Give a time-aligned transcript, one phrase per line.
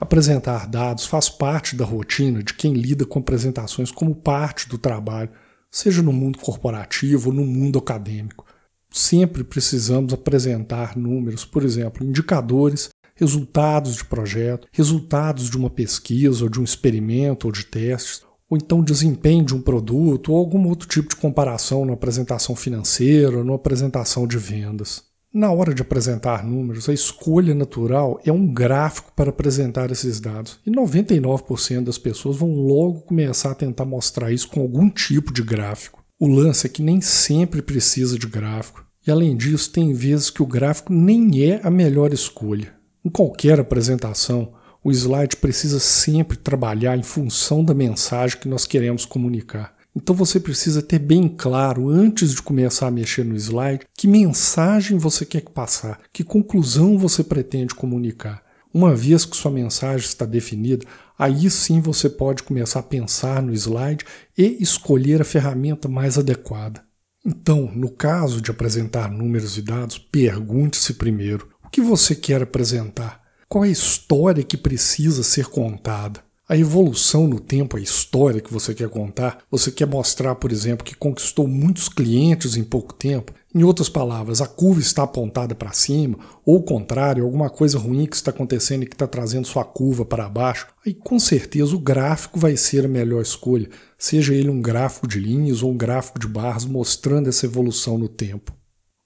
[0.00, 5.30] Apresentar dados faz parte da rotina de quem lida com apresentações como parte do trabalho,
[5.70, 8.46] seja no mundo corporativo ou no mundo acadêmico.
[8.90, 16.48] Sempre precisamos apresentar números, por exemplo, indicadores, resultados de projeto, resultados de uma pesquisa ou
[16.48, 20.88] de um experimento ou de testes, ou então desempenho de um produto ou algum outro
[20.88, 25.09] tipo de comparação na apresentação financeira ou na apresentação de vendas.
[25.32, 30.58] Na hora de apresentar números, a escolha natural é um gráfico para apresentar esses dados.
[30.66, 35.44] E 99% das pessoas vão logo começar a tentar mostrar isso com algum tipo de
[35.44, 36.04] gráfico.
[36.18, 38.84] O lance é que nem sempre precisa de gráfico.
[39.06, 42.74] E além disso, tem vezes que o gráfico nem é a melhor escolha.
[43.04, 49.04] Em qualquer apresentação, o slide precisa sempre trabalhar em função da mensagem que nós queremos
[49.04, 49.76] comunicar.
[49.94, 54.98] Então você precisa ter bem claro, antes de começar a mexer no slide, que mensagem
[54.98, 58.42] você quer passar, que conclusão você pretende comunicar.
[58.72, 60.86] Uma vez que sua mensagem está definida,
[61.18, 64.04] aí sim você pode começar a pensar no slide
[64.38, 66.80] e escolher a ferramenta mais adequada.
[67.26, 73.20] Então, no caso de apresentar números e dados, pergunte-se primeiro: o que você quer apresentar?
[73.48, 76.22] Qual é a história que precisa ser contada?
[76.50, 80.84] A evolução no tempo, a história que você quer contar, você quer mostrar, por exemplo,
[80.84, 83.32] que conquistou muitos clientes em pouco tempo.
[83.54, 88.04] Em outras palavras, a curva está apontada para cima, ou o contrário, alguma coisa ruim
[88.04, 90.66] que está acontecendo e que está trazendo sua curva para baixo.
[90.84, 95.20] Aí com certeza o gráfico vai ser a melhor escolha, seja ele um gráfico de
[95.20, 98.52] linhas ou um gráfico de barras mostrando essa evolução no tempo.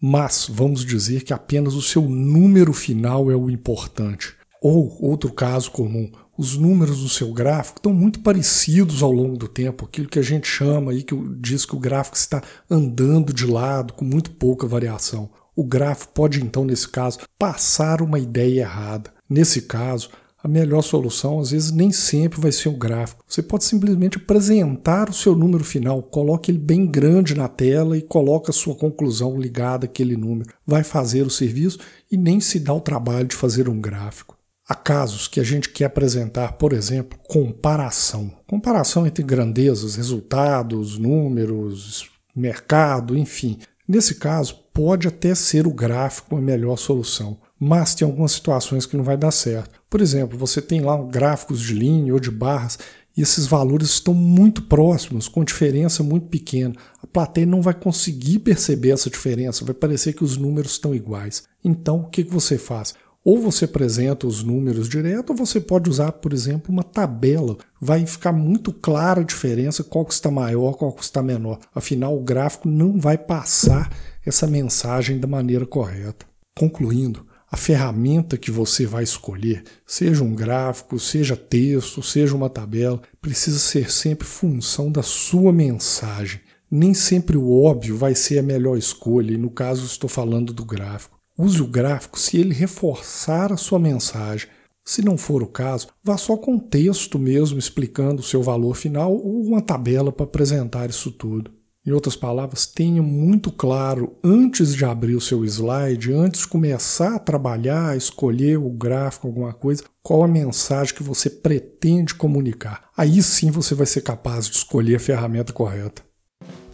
[0.00, 4.34] Mas vamos dizer que apenas o seu número final é o importante.
[4.62, 9.48] Ou, outro caso comum, os números do seu gráfico estão muito parecidos ao longo do
[9.48, 13.46] tempo, aquilo que a gente chama aí, que diz que o gráfico está andando de
[13.46, 15.30] lado com muito pouca variação.
[15.56, 19.12] O gráfico pode então, nesse caso, passar uma ideia errada.
[19.30, 20.10] Nesse caso,
[20.42, 23.24] a melhor solução às vezes nem sempre vai ser o gráfico.
[23.26, 28.02] Você pode simplesmente apresentar o seu número final, coloque ele bem grande na tela e
[28.02, 30.52] coloque a sua conclusão ligada àquele número.
[30.66, 31.78] Vai fazer o serviço
[32.10, 34.36] e nem se dá o trabalho de fazer um gráfico.
[34.66, 38.32] Há casos que a gente quer apresentar, por exemplo, comparação.
[38.46, 43.58] Comparação entre grandezas, resultados, números, mercado, enfim.
[43.86, 48.96] Nesse caso, pode até ser o gráfico a melhor solução, mas tem algumas situações que
[48.96, 49.82] não vai dar certo.
[49.90, 52.78] Por exemplo, você tem lá gráficos de linha ou de barras
[53.14, 56.74] e esses valores estão muito próximos, com diferença muito pequena.
[57.02, 61.44] A plateia não vai conseguir perceber essa diferença, vai parecer que os números estão iguais.
[61.62, 62.94] Então, o que você faz?
[63.24, 67.56] Ou você apresenta os números direto, ou você pode usar, por exemplo, uma tabela.
[67.80, 71.58] Vai ficar muito clara a diferença, qual que está maior, qual que está menor.
[71.74, 73.90] Afinal, o gráfico não vai passar
[74.26, 76.26] essa mensagem da maneira correta.
[76.54, 83.00] Concluindo, a ferramenta que você vai escolher, seja um gráfico, seja texto, seja uma tabela,
[83.22, 86.40] precisa ser sempre função da sua mensagem.
[86.70, 90.64] Nem sempre o óbvio vai ser a melhor escolha, e no caso estou falando do
[90.64, 91.16] gráfico.
[91.36, 94.48] Use o gráfico se ele reforçar a sua mensagem.
[94.84, 99.12] Se não for o caso, vá só com texto mesmo explicando o seu valor final
[99.12, 101.50] ou uma tabela para apresentar isso tudo.
[101.84, 107.16] Em outras palavras, tenha muito claro antes de abrir o seu slide, antes de começar
[107.16, 112.88] a trabalhar, escolher o gráfico, alguma coisa, qual a mensagem que você pretende comunicar.
[112.96, 116.00] Aí sim você vai ser capaz de escolher a ferramenta correta.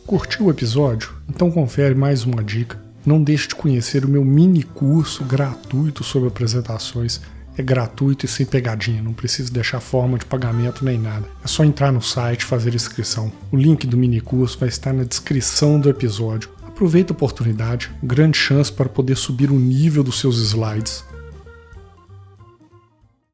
[0.07, 1.15] Curtiu o episódio?
[1.29, 6.29] Então confere mais uma dica não deixe de conhecer o meu mini curso gratuito sobre
[6.29, 7.21] apresentações.
[7.57, 11.27] É gratuito e sem pegadinha, não precisa deixar forma de pagamento nem nada.
[11.45, 13.31] É só entrar no site e fazer inscrição.
[13.51, 16.49] O link do mini curso vai estar na descrição do episódio.
[16.67, 21.05] Aproveite a oportunidade, grande chance para poder subir o nível dos seus slides.